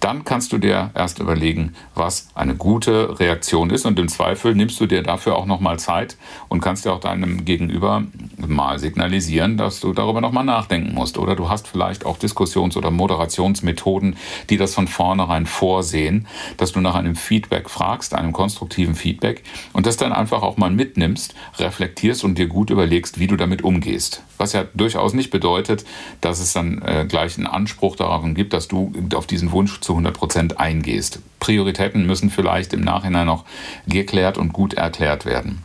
dann 0.00 0.24
kannst 0.24 0.52
du 0.52 0.58
dir 0.58 0.90
erst 0.96 1.20
überlegen, 1.20 1.76
was 1.94 2.26
eine 2.34 2.56
gute 2.56 3.20
Reaktion 3.20 3.70
ist 3.70 3.86
und 3.86 3.96
im 4.00 4.08
Zweifel 4.08 4.56
nimmst 4.56 4.80
du 4.80 4.86
dir 4.86 5.04
dafür 5.04 5.36
auch 5.36 5.46
nochmal 5.46 5.78
Zeit 5.78 6.16
und 6.48 6.60
kannst 6.60 6.84
dir 6.84 6.92
auch 6.92 7.00
deinem 7.00 7.44
Gegenüber 7.44 8.02
mal 8.36 8.80
signalisieren, 8.80 9.56
dass 9.56 9.78
du 9.78 9.92
darüber 9.92 10.20
nochmal 10.20 10.44
nachdenken 10.44 10.94
musst. 10.94 11.16
Oder 11.16 11.36
du 11.36 11.48
hast 11.48 11.68
vielleicht 11.68 12.04
auch 12.04 12.18
Diskussions- 12.18 12.76
oder 12.76 12.90
Moderationsmethoden, 12.90 14.16
die 14.48 14.56
das 14.56 14.74
von 14.74 14.88
vornherein 14.88 15.46
vorsehen, 15.46 16.26
dass 16.56 16.72
du 16.72 16.80
nach 16.80 16.96
einem 16.96 17.14
Feedback 17.14 17.70
fragst, 17.70 17.99
fragst, 18.00 18.14
einem 18.14 18.32
konstruktiven 18.32 18.94
Feedback 18.94 19.42
und 19.72 19.86
das 19.86 19.96
dann 19.96 20.12
einfach 20.12 20.42
auch 20.42 20.56
mal 20.56 20.70
mitnimmst, 20.70 21.34
reflektierst 21.58 22.24
und 22.24 22.38
dir 22.38 22.46
gut 22.46 22.70
überlegst, 22.70 23.18
wie 23.18 23.26
du 23.26 23.36
damit 23.36 23.62
umgehst. 23.62 24.22
Was 24.38 24.52
ja 24.52 24.64
durchaus 24.74 25.12
nicht 25.12 25.30
bedeutet, 25.30 25.84
dass 26.20 26.40
es 26.40 26.52
dann 26.52 26.80
äh, 26.82 27.04
gleich 27.06 27.36
einen 27.36 27.46
Anspruch 27.46 27.96
darauf 27.96 28.20
gibt, 28.34 28.52
dass 28.52 28.68
du 28.68 28.92
auf 29.14 29.26
diesen 29.26 29.52
Wunsch 29.52 29.80
zu 29.80 29.92
100 29.92 30.14
Prozent 30.14 30.60
eingehst. 30.60 31.20
Prioritäten 31.38 32.06
müssen 32.06 32.30
vielleicht 32.30 32.72
im 32.72 32.80
Nachhinein 32.80 33.26
noch 33.26 33.44
geklärt 33.86 34.38
und 34.38 34.52
gut 34.52 34.74
erklärt 34.74 35.24
werden. 35.24 35.62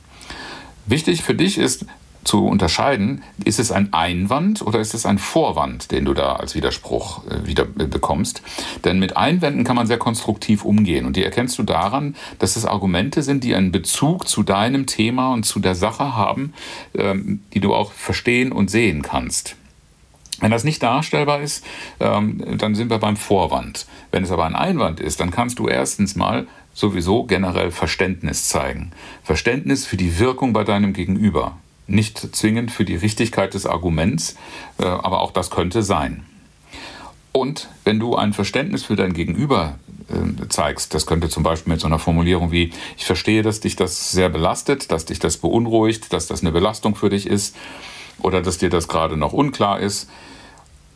Wichtig 0.86 1.24
für 1.24 1.36
dich 1.36 1.58
ist, 1.58 1.86
zu 2.26 2.46
unterscheiden, 2.46 3.24
ist 3.46 3.60
es 3.60 3.72
ein 3.72 3.94
Einwand 3.94 4.62
oder 4.62 4.80
ist 4.80 4.94
es 4.94 5.06
ein 5.06 5.20
Vorwand, 5.20 5.92
den 5.92 6.06
du 6.06 6.14
da 6.14 6.34
als 6.34 6.56
Widerspruch 6.56 7.26
äh, 7.28 7.48
wieder 7.48 7.66
bekommst. 7.66 8.42
Denn 8.84 9.00
mit 9.00 9.16
Einwänden 9.16 9.64
kann 9.64 9.76
man 9.76 9.88
sehr 9.88 10.00
konstruktiv 10.00 10.66
umgehen 10.66 11.06
und 11.06 11.16
die 11.16 11.24
erkennst 11.24 11.58
du 11.58 11.64
daran, 11.64 12.16
dass 12.40 12.56
es 12.56 12.66
Argumente 12.66 13.22
sind, 13.22 13.44
die 13.44 13.56
einen 13.56 13.72
Bezug 13.72 14.28
zu 14.28 14.44
deinem 14.44 14.88
Thema 14.88 15.32
und 15.34 15.46
zu 15.46 15.60
der 15.60 15.76
Sache 15.76 16.16
haben, 16.16 16.54
ähm, 16.96 17.42
die 17.54 17.60
du 17.60 17.74
auch 17.74 17.92
verstehen 17.92 18.52
und 18.52 18.70
sehen 18.70 19.04
kannst. 19.04 19.56
Wenn 20.42 20.52
das 20.52 20.64
nicht 20.64 20.84
darstellbar 20.84 21.42
ist, 21.42 21.64
ähm, 22.00 22.44
dann 22.58 22.76
sind 22.76 22.90
wir 22.90 22.98
beim 22.98 23.16
Vorwand. 23.16 23.86
Wenn 24.12 24.24
es 24.24 24.32
aber 24.32 24.46
ein 24.46 24.56
Einwand 24.56 25.00
ist, 25.00 25.20
dann 25.20 25.32
kannst 25.32 25.60
du 25.60 25.68
erstens 25.68 26.16
mal 26.16 26.48
sowieso 26.74 27.24
generell 27.24 27.72
Verständnis 27.72 28.50
zeigen. 28.50 28.92
Verständnis 29.24 29.86
für 29.86 29.96
die 29.96 30.20
Wirkung 30.20 30.52
bei 30.52 30.66
deinem 30.66 30.92
Gegenüber 30.92 31.56
nicht 31.88 32.36
zwingend 32.36 32.72
für 32.72 32.86
die 32.86 32.96
Richtigkeit 32.96 33.54
des 33.54 33.66
Arguments, 33.66 34.36
äh, 34.80 34.86
aber 34.86 35.22
auch 35.22 35.32
das 35.32 35.50
könnte 35.50 35.84
sein. 35.84 36.26
Und 37.32 37.70
wenn 37.84 38.00
du 38.00 38.16
ein 38.16 38.34
Verständnis 38.34 38.84
für 38.84 38.96
dein 38.96 39.14
Gegenüber 39.14 39.78
äh, 40.08 40.48
zeigst, 40.48 40.94
das 40.94 41.06
könnte 41.06 41.30
zum 41.30 41.44
Beispiel 41.44 41.74
mit 41.74 41.82
so 41.82 41.88
einer 41.88 42.00
Formulierung 42.00 42.52
wie, 42.52 42.72
ich 42.98 43.06
verstehe, 43.06 43.42
dass 43.44 43.60
dich 43.60 43.76
das 43.76 44.12
sehr 44.12 44.30
belastet, 44.30 44.92
dass 44.92 45.06
dich 45.06 45.20
das 45.20 45.38
beunruhigt, 45.38 46.14
dass 46.14 46.28
das 46.28 46.42
eine 46.42 46.52
Belastung 46.52 46.96
für 46.96 47.10
dich 47.10 47.28
ist 47.28 47.56
oder 48.20 48.42
dass 48.42 48.58
dir 48.58 48.70
das 48.70 48.88
gerade 48.88 49.18
noch 49.18 49.34
unklar 49.34 49.80
ist. 49.80 50.10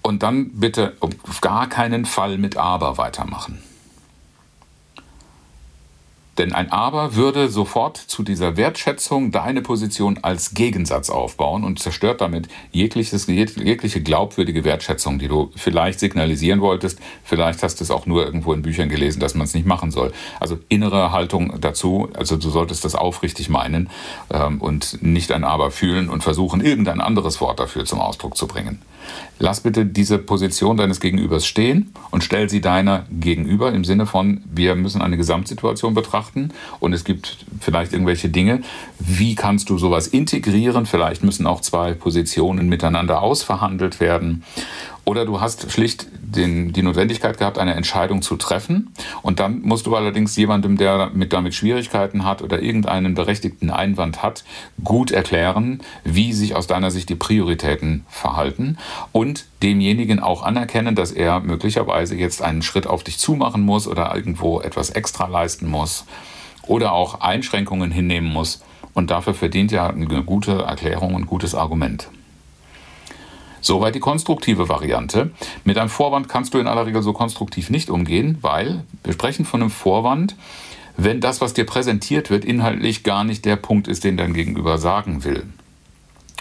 Und 0.01 0.24
dann 0.24 0.51
bitte 0.51 0.96
auf 1.01 1.41
gar 1.41 1.67
keinen 1.67 2.05
Fall 2.05 2.38
mit 2.38 2.55
aber 2.55 2.98
weitermachen. 2.98 3.62
Denn 6.39 6.53
ein 6.53 6.72
Aber 6.72 7.15
würde 7.15 7.50
sofort 7.50 7.98
zu 7.98 8.24
dieser 8.24 8.55
Wertschätzung 8.55 9.31
deine 9.31 9.62
Position 9.62 10.19
als 10.22 10.53
Gegensatz 10.53 11.10
aufbauen 11.10 11.65
und 11.65 11.79
zerstört 11.79 12.22
damit 12.22 12.48
jegliches, 12.72 13.27
jegliche 13.27 14.01
glaubwürdige 14.01 14.63
Wertschätzung, 14.63 15.19
die 15.19 15.27
du 15.27 15.51
vielleicht 15.58 16.00
signalisieren 16.00 16.62
wolltest. 16.62 16.98
Vielleicht 17.25 17.62
hast 17.62 17.81
du 17.81 17.84
es 17.84 17.91
auch 17.91 18.05
nur 18.05 18.25
irgendwo 18.25 18.53
in 18.53 18.62
Büchern 18.62 18.88
gelesen, 18.88 19.19
dass 19.19 19.36
man 19.36 19.46
es 19.46 19.53
nicht 19.53 19.67
machen 19.67 19.91
soll. 19.91 20.13
Also 20.39 20.58
innere 20.69 21.12
Haltung 21.12 21.60
dazu, 21.60 22.08
also 22.13 22.38
du 22.38 22.50
solltest 22.50 22.86
das 22.86 22.96
aufrichtig 22.96 23.50
meinen 23.50 23.89
ähm, 24.29 24.62
und 24.62 25.03
nicht 25.03 25.34
ein 25.34 25.43
Aber 25.43 25.72
fühlen 25.72 26.10
und 26.10 26.24
versuchen, 26.24 26.62
irgendein 26.62 27.01
anderes 27.01 27.41
Wort 27.41 27.60
dafür 27.60 27.84
zum 27.84 28.00
Ausdruck 28.00 28.38
zu 28.38 28.48
bringen. 28.48 28.81
Lass 29.39 29.61
bitte 29.61 29.85
diese 29.85 30.17
Position 30.17 30.75
deines 30.75 30.99
Gegenübers 30.99 31.45
stehen 31.45 31.93
und 32.11 32.23
stell 32.23 32.49
sie 32.49 32.59
deiner 32.59 33.05
gegenüber 33.09 33.71
im 33.71 33.85
Sinne 33.85 34.05
von, 34.05 34.43
wir 34.53 34.75
müssen 34.75 35.01
eine 35.01 35.15
Gesamtsituation 35.15 35.93
betrachten 35.93 36.49
und 36.81 36.91
es 36.91 37.05
gibt 37.05 37.45
vielleicht 37.61 37.93
irgendwelche 37.93 38.27
Dinge. 38.27 38.61
Wie 38.99 39.35
kannst 39.35 39.69
du 39.69 39.77
sowas 39.77 40.07
integrieren? 40.07 40.85
Vielleicht 40.85 41.23
müssen 41.23 41.47
auch 41.47 41.61
zwei 41.61 41.93
Positionen 41.93 42.67
miteinander 42.67 43.21
ausverhandelt 43.21 44.01
werden. 44.01 44.43
Oder 45.06 45.25
du 45.25 45.41
hast 45.41 45.72
schlicht 45.72 46.08
den, 46.36 46.74
die 46.74 46.84
Notwendigkeit 46.84 47.38
gehabt, 47.38 47.58
eine 47.58 47.74
Entscheidung 47.74 48.22
zu 48.22 48.36
treffen. 48.36 48.94
Und 49.22 49.39
dann 49.39 49.62
musst 49.62 49.88
du 49.88 49.96
allerdings 49.96 50.36
jemandem, 50.36 50.77
der 50.77 51.10
mit, 51.13 51.34
damit 51.34 51.56
Schwierigkeiten 51.56 52.25
hat 52.25 52.41
oder 52.41 52.62
irgendeinen 52.62 53.15
berechtigten 53.15 53.72
Einwand 53.72 54.22
hat, 54.22 54.44
gut 54.84 55.12
erklären, 55.12 55.82
wie 56.03 56.34
sich 56.34 56.56
aus 56.56 56.68
deiner 56.68 56.91
Sicht 56.91 57.10
die 57.10 57.15
Prioritäten 57.15 58.06
verhalten 58.08 58.77
und 59.12 59.46
demjenigen 59.63 60.20
auch 60.20 60.44
anerkennen, 60.44 60.96
dass 60.96 61.12
er 61.12 61.39
möglicherweise 61.39 62.15
jetzt 62.15 62.41
einen 62.41 62.62
Schritt 62.62 62.88
auf 62.88 63.03
dich 63.03 63.18
zumachen 63.18 63.63
muss 63.63 63.88
oder 63.88 64.13
irgendwo 64.15 64.62
etwas 64.62 64.91
extra 64.91 65.27
leisten 65.27 65.68
muss 65.68 66.06
oder 66.68 66.94
auch 66.94 67.22
Einschränkungen 67.22 67.91
hinnehmen 67.91 68.32
muss. 68.32 68.63
Und 68.94 69.12
dafür 69.12 69.34
verdient 69.34 69.72
ja 69.72 69.88
eine 69.88 70.24
gute 70.24 70.63
Erklärung 70.63 71.15
und 71.15 71.25
gutes 71.25 71.56
Argument. 71.56 72.10
Soweit 73.61 73.95
die 73.95 73.99
konstruktive 73.99 74.69
Variante. 74.69 75.31
Mit 75.63 75.77
einem 75.77 75.89
Vorwand 75.89 76.29
kannst 76.29 76.53
du 76.53 76.59
in 76.59 76.67
aller 76.67 76.85
Regel 76.85 77.01
so 77.01 77.13
konstruktiv 77.13 77.69
nicht 77.69 77.89
umgehen, 77.89 78.37
weil 78.41 78.83
wir 79.03 79.13
sprechen 79.13 79.45
von 79.45 79.61
einem 79.61 79.71
Vorwand, 79.71 80.35
wenn 80.97 81.21
das, 81.21 81.39
was 81.39 81.53
dir 81.53 81.65
präsentiert 81.65 82.29
wird, 82.29 82.43
inhaltlich 82.43 83.03
gar 83.03 83.23
nicht 83.23 83.45
der 83.45 83.55
Punkt 83.55 83.87
ist, 83.87 84.03
den 84.03 84.17
dein 84.17 84.33
Gegenüber 84.33 84.77
sagen 84.77 85.23
will. 85.23 85.43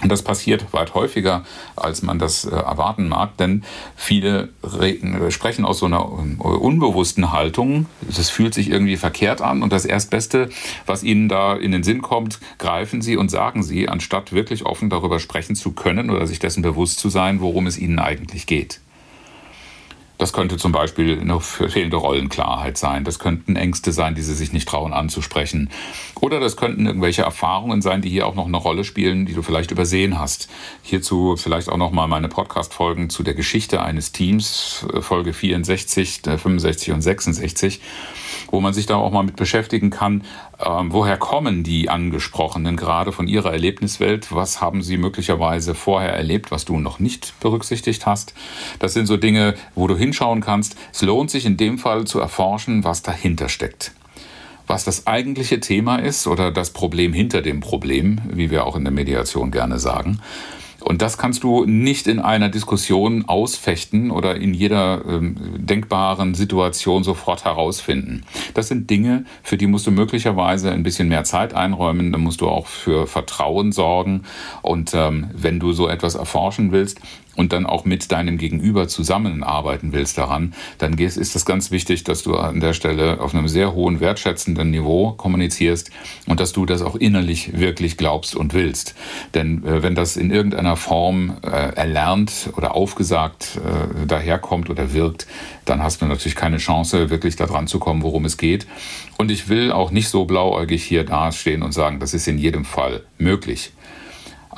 Und 0.03 0.13
das 0.13 0.23
passiert 0.23 0.73
weit 0.73 0.95
häufiger, 0.95 1.45
als 1.75 2.03
man 2.03 2.19
das 2.19 2.45
äh, 2.45 2.51
erwarten 2.51 3.09
mag, 3.09 3.37
denn 3.37 3.65
viele 3.97 4.51
reden, 4.63 5.31
sprechen 5.31 5.65
aus 5.65 5.79
so 5.79 5.87
einer 5.87 6.01
äh, 6.01 6.43
unbewussten 6.43 7.33
Haltung. 7.33 7.87
Das 8.01 8.31
fühlt 8.31 8.55
sich 8.55 8.71
irgendwie 8.71 8.97
verkehrt 8.97 9.43
an 9.43 9.63
und 9.63 9.73
das 9.73 9.85
Erstbeste, 9.85 10.51
was 10.87 11.03
ihnen 11.03 11.29
da 11.29 11.57
in 11.57 11.73
den 11.73 11.83
Sinn 11.83 12.03
kommt, 12.03 12.39
greifen 12.59 13.03
sie 13.03 13.17
und 13.17 13.31
sagen 13.31 13.63
sie, 13.63 13.89
anstatt 13.89 14.33
wirklich 14.33 14.67
offen 14.67 14.89
darüber 14.89 15.19
sprechen 15.19 15.57
zu 15.57 15.73
können 15.73 16.11
oder 16.11 16.27
sich 16.27 16.39
dessen 16.39 16.63
bewusst 16.63 17.01
zu 17.01 17.09
sein, 17.09 17.41
worum 17.41 17.67
es 17.67 17.79
ihnen 17.79 17.99
eigentlich 17.99 18.47
geht. 18.47 18.81
Das 20.19 20.33
könnte 20.33 20.57
zum 20.57 20.73
Beispiel 20.73 21.21
eine 21.21 21.41
fehlende 21.41 21.97
Rollenklarheit 21.97 22.77
sein. 22.77 23.05
Das 23.05 23.21
könnten 23.21 23.55
Ängste 23.55 23.93
sein, 23.93 24.17
die 24.17 24.23
sie 24.23 24.35
sich 24.35 24.53
nicht 24.53 24.69
trauen 24.69 24.93
anzusprechen. 24.93 25.71
Oder 26.21 26.41
das 26.41 26.57
könnten 26.57 26.87
irgendwelche 26.87 27.23
Erfahrungen 27.23 27.83
sein, 27.83 28.03
die 28.03 28.11
hier 28.11 28.27
auch 28.27 28.35
noch 28.35 28.47
eine 28.47 28.57
Rolle 28.57 28.83
spielen, 28.83 29.27
die 29.27 29.35
du 29.35 29.43
vielleicht 29.43 29.71
übersehen 29.71 30.19
hast. 30.19 30.49
Hierzu 30.83 31.37
vielleicht 31.37 31.69
auch 31.69 31.77
noch 31.77 31.93
mal 31.93 32.09
meine 32.09 32.29
Podcast-Folgen 32.29 33.11
zu 33.11 33.23
der 33.23 33.35
Geschichte 33.35 33.81
eines 33.81 34.11
Teams, 34.11 34.87
Folge 35.01 35.33
64, 35.33 36.23
65 36.25 36.93
und 36.93 37.01
66 37.01 37.81
wo 38.51 38.61
man 38.61 38.73
sich 38.73 38.87
da 38.87 38.97
auch 38.97 39.13
mal 39.13 39.23
mit 39.23 39.37
beschäftigen 39.37 39.91
kann, 39.91 40.25
ähm, 40.65 40.93
woher 40.93 41.17
kommen 41.17 41.63
die 41.63 41.89
Angesprochenen 41.89 42.77
gerade 42.77 43.13
von 43.13 43.29
ihrer 43.29 43.53
Erlebniswelt? 43.53 44.35
Was 44.35 44.61
haben 44.61 44.83
sie 44.83 44.97
möglicherweise 44.97 45.75
vorher 45.75 46.13
erlebt, 46.13 46.51
was 46.51 46.65
du 46.65 46.79
noch 46.79 46.99
nicht 46.99 47.39
berücksichtigt 47.41 48.07
hast? 48.07 48.35
Das 48.79 48.95
sind 48.95 49.07
so 49.07 49.17
Dinge, 49.17 49.55
wo 49.75 49.87
du 49.87 49.97
hinschauen 49.97 50.41
kannst. 50.41 50.77
Es 50.93 51.03
lohnt 51.03 51.31
sich 51.31 51.47
in 51.47 51.57
dem 51.57 51.79
Fall 51.79 52.07
zu 52.07 52.21
erforschen, 52.21 52.85
was 52.85 53.03
dahinter 53.03 53.49
steckt 53.49 53.93
was 54.69 54.85
das 54.85 55.07
eigentliche 55.07 55.61
Thema 55.61 55.97
ist 55.97 56.27
oder 56.27 56.53
das 56.53 56.71
Problem 56.71 57.15
hinter 57.15 57.41
dem 57.41 57.61
Problem, 57.61 58.21
wie 58.31 58.51
wir 58.51 58.67
auch 58.67 58.77
in 58.77 58.85
der 58.85 58.93
Mediation 58.93 59.51
gerne 59.51 59.79
sagen. 59.79 60.21
Und 60.89 61.03
das 61.03 61.19
kannst 61.19 61.45
du 61.45 61.67
nicht 61.67 62.07
in 62.07 62.19
einer 62.19 62.49
Diskussion 62.49 63.27
ausfechten 63.29 64.11
oder 64.11 64.37
in 64.37 64.55
jeder 64.55 65.05
ähm, 65.07 65.37
denkbaren 65.59 66.35
Situation 66.35 67.05
sofort 67.05 67.45
herausfinden. 67.45 68.25
Das 68.55 68.69
sind 68.69 68.89
Dinge, 68.89 69.27
für 69.43 69.59
die 69.59 69.67
musst 69.67 69.87
du 69.87 69.91
möglicherweise 69.91 70.73
ein 70.73 70.85
bisschen 70.85 71.09
mehr 71.09 71.25
Zeit 71.25 71.53
einräumen. 71.53 72.11
Da 72.11 72.17
musst 72.17 72.41
du 72.41 72.49
auch 72.49 72.67
für 72.67 73.07
Vertrauen 73.07 73.71
sorgen. 73.71 74.23
Und 74.63 74.95
ähm, 74.95 75.29
wenn 75.35 75.61
du 75.61 75.75
so 75.75 75.89
etwas 75.89 76.15
erforschen 76.15 76.73
willst, 76.73 77.03
und 77.39 77.53
dann 77.53 77.67
auch 77.67 77.85
mit 77.85 78.11
deinem 78.11 78.37
Gegenüber 78.37 78.89
zusammenarbeiten 78.89 79.93
willst 79.93 80.19
daran, 80.19 80.55
dann 80.79 80.99
ist 80.99 81.17
es 81.17 81.47
ganz 81.47 81.71
wichtig, 81.71 82.03
dass 82.03 82.25
du 82.25 82.35
an 82.35 82.59
der 82.59 82.73
Stelle 82.73 83.21
auf 83.21 83.33
einem 83.33 83.47
sehr 83.47 83.75
hohen 83.75 84.01
wertschätzenden 84.01 84.73
Niveau 84.73 85.13
kommunizierst 85.13 85.93
und 86.27 86.41
dass 86.41 86.53
du 86.53 86.67
das 86.67 86.83
auch 86.83 86.97
innerlich 86.97 87.57
wirklich 87.57 87.97
glaubst 87.97 88.35
und 88.35 88.55
willst. 88.55 88.97
Denn 89.35 89.65
äh, 89.65 89.85
wenn 89.85 89.95
das 89.95 90.17
in 90.17 90.33
irgendeiner 90.33 90.75
Form 90.75 91.37
äh, 91.45 91.49
erlernt 91.49 92.51
oder 92.57 92.75
aufgesagt 92.75 93.61
äh, 93.65 94.07
daherkommt 94.07 94.69
oder 94.69 94.93
wirkt, 94.93 95.29
dann 95.65 95.81
hast 95.81 96.03
du 96.03 96.07
natürlich 96.07 96.35
keine 96.35 96.57
Chance, 96.57 97.09
wirklich 97.09 97.37
daran 97.37 97.69
zu 97.69 97.79
kommen, 97.79 98.03
worum 98.03 98.25
es 98.25 98.37
geht. 98.37 98.67
Und 99.17 99.31
ich 99.31 99.49
will 99.49 99.71
auch 99.71 99.93
nicht 99.93 100.09
so 100.09 100.25
blauäugig 100.25 100.83
hier 100.83 101.05
dastehen 101.05 101.63
und 101.63 101.71
sagen, 101.71 102.01
das 102.01 102.15
ist 102.15 102.27
in 102.27 102.39
jedem 102.39 102.65
Fall 102.65 103.05
möglich. 103.17 103.71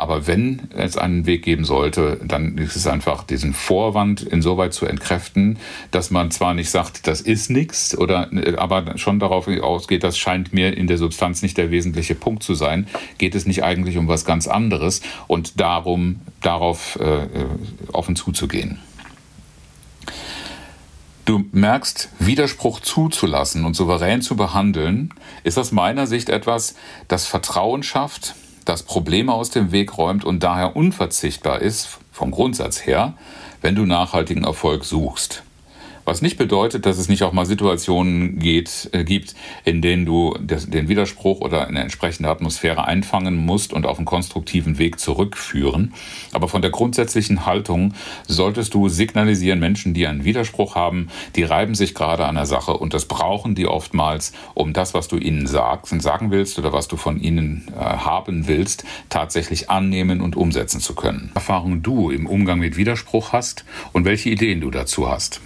Aber 0.00 0.26
wenn 0.26 0.62
es 0.74 0.96
einen 0.96 1.26
Weg 1.26 1.42
geben 1.42 1.66
sollte, 1.66 2.18
dann 2.24 2.56
ist 2.56 2.74
es 2.74 2.86
einfach 2.86 3.22
diesen 3.22 3.52
Vorwand 3.52 4.22
insoweit 4.22 4.72
zu 4.72 4.86
entkräften, 4.86 5.58
dass 5.90 6.10
man 6.10 6.30
zwar 6.30 6.54
nicht 6.54 6.70
sagt, 6.70 7.06
das 7.06 7.20
ist 7.20 7.50
nichts, 7.50 7.94
aber 7.98 8.96
schon 8.96 9.18
darauf 9.18 9.46
ausgeht, 9.46 10.02
das 10.02 10.16
scheint 10.16 10.54
mir 10.54 10.74
in 10.74 10.86
der 10.86 10.96
Substanz 10.96 11.42
nicht 11.42 11.58
der 11.58 11.70
wesentliche 11.70 12.14
Punkt 12.14 12.42
zu 12.42 12.54
sein, 12.54 12.86
geht 13.18 13.34
es 13.34 13.44
nicht 13.44 13.62
eigentlich 13.62 13.98
um 13.98 14.08
was 14.08 14.24
ganz 14.24 14.48
anderes 14.48 15.02
und 15.26 15.60
darum, 15.60 16.20
darauf 16.40 16.98
äh, 16.98 17.26
offen 17.92 18.16
zuzugehen. 18.16 18.78
Du 21.26 21.44
merkst, 21.52 22.08
Widerspruch 22.18 22.80
zuzulassen 22.80 23.66
und 23.66 23.76
souverän 23.76 24.22
zu 24.22 24.34
behandeln, 24.34 25.12
ist 25.44 25.58
aus 25.58 25.72
meiner 25.72 26.06
Sicht 26.06 26.30
etwas, 26.30 26.74
das 27.06 27.26
Vertrauen 27.26 27.82
schafft, 27.82 28.34
das 28.64 28.82
Probleme 28.82 29.32
aus 29.32 29.50
dem 29.50 29.72
Weg 29.72 29.96
räumt 29.98 30.24
und 30.24 30.42
daher 30.42 30.76
unverzichtbar 30.76 31.60
ist, 31.60 31.98
vom 32.12 32.30
Grundsatz 32.30 32.86
her, 32.86 33.14
wenn 33.62 33.74
du 33.74 33.86
nachhaltigen 33.86 34.44
Erfolg 34.44 34.84
suchst. 34.84 35.42
Was 36.10 36.22
nicht 36.22 36.38
bedeutet, 36.38 36.86
dass 36.86 36.98
es 36.98 37.08
nicht 37.08 37.22
auch 37.22 37.30
mal 37.30 37.46
Situationen 37.46 38.40
geht, 38.40 38.90
äh, 38.90 39.04
gibt, 39.04 39.36
in 39.64 39.80
denen 39.80 40.06
du 40.06 40.34
des, 40.40 40.68
den 40.68 40.88
Widerspruch 40.88 41.40
oder 41.40 41.68
eine 41.68 41.78
entsprechende 41.82 42.28
Atmosphäre 42.28 42.84
einfangen 42.84 43.36
musst 43.36 43.72
und 43.72 43.86
auf 43.86 43.96
einen 43.96 44.06
konstruktiven 44.06 44.78
Weg 44.78 44.98
zurückführen. 44.98 45.94
Aber 46.32 46.48
von 46.48 46.62
der 46.62 46.72
grundsätzlichen 46.72 47.46
Haltung 47.46 47.94
solltest 48.26 48.74
du 48.74 48.88
signalisieren, 48.88 49.60
Menschen, 49.60 49.94
die 49.94 50.08
einen 50.08 50.24
Widerspruch 50.24 50.74
haben, 50.74 51.10
die 51.36 51.44
reiben 51.44 51.76
sich 51.76 51.94
gerade 51.94 52.26
an 52.26 52.34
der 52.34 52.46
Sache 52.46 52.72
und 52.72 52.92
das 52.92 53.04
brauchen 53.04 53.54
die 53.54 53.68
oftmals, 53.68 54.32
um 54.54 54.72
das, 54.72 54.94
was 54.94 55.06
du 55.06 55.16
ihnen 55.16 55.46
sagst 55.46 55.92
und 55.92 56.00
sagen 56.02 56.32
willst 56.32 56.58
oder 56.58 56.72
was 56.72 56.88
du 56.88 56.96
von 56.96 57.20
ihnen 57.20 57.68
äh, 57.68 57.84
haben 57.84 58.48
willst, 58.48 58.82
tatsächlich 59.10 59.70
annehmen 59.70 60.20
und 60.20 60.34
umsetzen 60.34 60.80
zu 60.80 60.96
können. 60.96 61.30
Erfahrung 61.36 61.84
du 61.84 62.10
im 62.10 62.26
Umgang 62.26 62.58
mit 62.58 62.76
Widerspruch 62.76 63.32
hast 63.32 63.64
und 63.92 64.04
welche 64.04 64.30
Ideen 64.30 64.60
du 64.60 64.72
dazu 64.72 65.08
hast. 65.08 65.40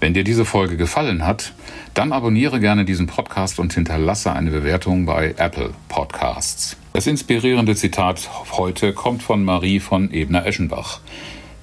Wenn 0.00 0.14
dir 0.14 0.24
diese 0.24 0.44
Folge 0.44 0.76
gefallen 0.76 1.26
hat, 1.26 1.52
dann 1.94 2.12
abonniere 2.12 2.60
gerne 2.60 2.84
diesen 2.84 3.06
Podcast 3.06 3.58
und 3.58 3.72
hinterlasse 3.72 4.32
eine 4.32 4.50
Bewertung 4.50 5.06
bei 5.06 5.34
Apple 5.36 5.70
Podcasts. 5.88 6.76
Das 6.92 7.06
inspirierende 7.06 7.76
Zitat 7.76 8.28
heute 8.52 8.92
kommt 8.92 9.22
von 9.22 9.44
Marie 9.44 9.80
von 9.80 10.12
Ebner-Eschenbach. 10.12 11.00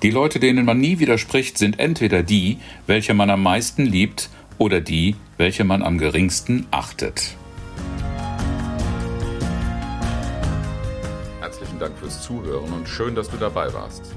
Die 0.04 0.12
Leute, 0.12 0.40
denen 0.40 0.66
man 0.66 0.80
nie 0.80 1.00
widerspricht, 1.00 1.58
sind 1.58 1.80
entweder 1.80 2.22
die, 2.24 2.60
welche 2.86 3.14
man 3.14 3.30
am 3.30 3.42
meisten 3.42 3.86
liebt, 3.86 4.30
oder 4.58 4.82
die, 4.82 5.16
welche 5.38 5.64
man 5.64 5.84
am 5.84 5.98
geringsten 5.98 6.66
achtet. 6.72 7.36
Herzlichen 11.40 11.80
Dank 11.80 11.98
fürs 11.98 12.22
Zuhören 12.22 12.72
und 12.74 12.88
schön, 12.88 13.16
dass 13.16 13.30
du 13.30 13.38
dabei 13.38 13.72
warst. 13.74 14.17